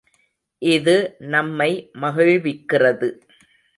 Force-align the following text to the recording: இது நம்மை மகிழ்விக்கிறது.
இது 0.61 0.95
நம்மை 1.27 1.69
மகிழ்விக்கிறது. 1.99 3.09